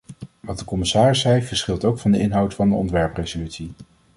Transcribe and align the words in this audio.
Wat 0.39 0.59
de 0.59 0.65
commissaris 0.65 1.19
zei 1.19 1.41
verschilt 1.41 1.83
ook 1.85 1.99
van 1.99 2.11
de 2.11 2.19
inhoud 2.19 2.53
van 2.53 2.69
de 2.69 2.75
ontwerpresolutie. 2.75 3.71